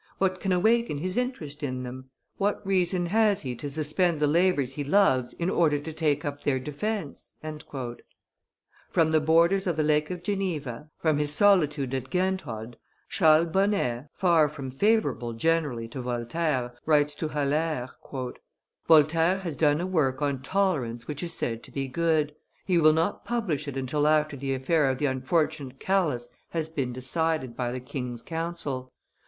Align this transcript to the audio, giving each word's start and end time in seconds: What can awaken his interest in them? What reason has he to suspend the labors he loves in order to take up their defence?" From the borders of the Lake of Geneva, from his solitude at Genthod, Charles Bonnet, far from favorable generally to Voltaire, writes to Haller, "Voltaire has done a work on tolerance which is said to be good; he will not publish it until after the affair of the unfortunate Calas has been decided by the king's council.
What 0.17 0.39
can 0.39 0.51
awaken 0.51 0.97
his 0.97 1.15
interest 1.15 1.61
in 1.61 1.83
them? 1.83 2.09
What 2.37 2.65
reason 2.65 3.05
has 3.05 3.41
he 3.43 3.55
to 3.57 3.69
suspend 3.69 4.19
the 4.19 4.25
labors 4.25 4.71
he 4.73 4.83
loves 4.83 5.33
in 5.33 5.47
order 5.47 5.77
to 5.77 5.93
take 5.93 6.25
up 6.25 6.41
their 6.41 6.57
defence?" 6.57 7.35
From 8.91 9.11
the 9.11 9.19
borders 9.19 9.67
of 9.67 9.77
the 9.77 9.83
Lake 9.83 10.09
of 10.09 10.23
Geneva, 10.23 10.89
from 10.97 11.19
his 11.19 11.31
solitude 11.31 11.93
at 11.93 12.09
Genthod, 12.09 12.77
Charles 13.09 13.49
Bonnet, 13.49 14.07
far 14.15 14.49
from 14.49 14.71
favorable 14.71 15.33
generally 15.33 15.87
to 15.89 16.01
Voltaire, 16.01 16.73
writes 16.87 17.13
to 17.13 17.27
Haller, 17.27 17.87
"Voltaire 18.87 19.37
has 19.37 19.55
done 19.55 19.79
a 19.79 19.85
work 19.85 20.19
on 20.19 20.41
tolerance 20.41 21.07
which 21.07 21.21
is 21.21 21.33
said 21.33 21.61
to 21.61 21.69
be 21.71 21.87
good; 21.87 22.33
he 22.65 22.79
will 22.79 22.93
not 22.93 23.23
publish 23.23 23.67
it 23.67 23.77
until 23.77 24.07
after 24.07 24.35
the 24.35 24.55
affair 24.55 24.89
of 24.89 24.97
the 24.97 25.05
unfortunate 25.05 25.79
Calas 25.79 26.29
has 26.49 26.69
been 26.69 26.91
decided 26.91 27.55
by 27.55 27.71
the 27.71 27.79
king's 27.79 28.23
council. 28.23 28.91